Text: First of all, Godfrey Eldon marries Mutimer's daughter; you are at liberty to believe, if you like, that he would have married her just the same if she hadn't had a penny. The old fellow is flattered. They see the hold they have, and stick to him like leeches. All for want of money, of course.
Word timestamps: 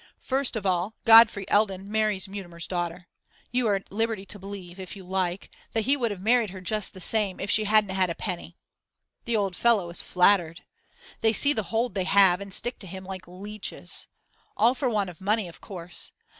First 0.23 0.55
of 0.55 0.65
all, 0.65 0.95
Godfrey 1.05 1.47
Eldon 1.47 1.91
marries 1.91 2.27
Mutimer's 2.27 2.65
daughter; 2.65 3.07
you 3.51 3.67
are 3.67 3.75
at 3.75 3.91
liberty 3.91 4.25
to 4.25 4.39
believe, 4.39 4.79
if 4.79 4.95
you 4.95 5.03
like, 5.03 5.51
that 5.73 5.85
he 5.85 5.95
would 5.95 6.09
have 6.09 6.23
married 6.23 6.49
her 6.49 6.59
just 6.59 6.95
the 6.95 6.99
same 6.99 7.39
if 7.39 7.51
she 7.51 7.65
hadn't 7.65 7.91
had 7.95 8.09
a 8.09 8.15
penny. 8.15 8.57
The 9.25 9.37
old 9.37 9.55
fellow 9.55 9.91
is 9.91 10.01
flattered. 10.01 10.63
They 11.21 11.33
see 11.33 11.53
the 11.53 11.61
hold 11.69 11.93
they 11.93 12.05
have, 12.05 12.41
and 12.41 12.51
stick 12.51 12.79
to 12.79 12.87
him 12.87 13.05
like 13.05 13.27
leeches. 13.27 14.07
All 14.57 14.73
for 14.73 14.89
want 14.89 15.11
of 15.11 15.21
money, 15.21 15.47
of 15.47 15.61
course. 15.61 16.13